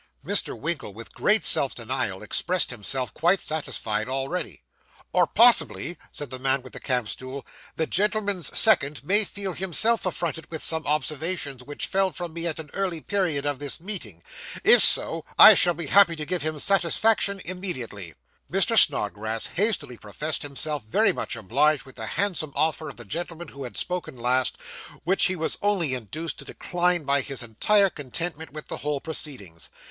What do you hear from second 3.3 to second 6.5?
satisfied already. 'Or possibly,' said the